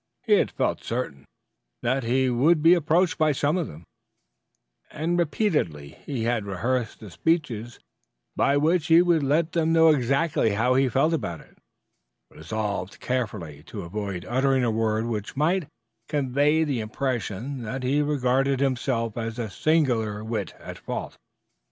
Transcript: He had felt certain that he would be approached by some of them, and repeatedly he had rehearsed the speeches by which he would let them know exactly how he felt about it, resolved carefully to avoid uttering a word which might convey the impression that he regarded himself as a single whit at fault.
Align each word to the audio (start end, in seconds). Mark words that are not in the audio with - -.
He 0.23 0.33
had 0.33 0.49
felt 0.49 0.83
certain 0.83 1.25
that 1.83 2.03
he 2.03 2.27
would 2.27 2.63
be 2.63 2.73
approached 2.73 3.19
by 3.19 3.33
some 3.33 3.55
of 3.55 3.67
them, 3.67 3.83
and 4.89 5.15
repeatedly 5.19 5.89
he 5.91 6.23
had 6.23 6.43
rehearsed 6.43 6.99
the 6.99 7.11
speeches 7.11 7.77
by 8.35 8.57
which 8.57 8.87
he 8.87 9.03
would 9.03 9.21
let 9.21 9.51
them 9.51 9.73
know 9.73 9.89
exactly 9.89 10.53
how 10.55 10.73
he 10.73 10.89
felt 10.89 11.13
about 11.13 11.41
it, 11.41 11.55
resolved 12.31 12.99
carefully 12.99 13.61
to 13.67 13.83
avoid 13.83 14.25
uttering 14.27 14.63
a 14.63 14.71
word 14.71 15.05
which 15.05 15.37
might 15.37 15.67
convey 16.09 16.63
the 16.63 16.79
impression 16.79 17.61
that 17.61 17.83
he 17.83 18.01
regarded 18.01 18.59
himself 18.59 19.15
as 19.19 19.37
a 19.37 19.51
single 19.51 20.23
whit 20.23 20.55
at 20.59 20.79
fault. 20.79 21.15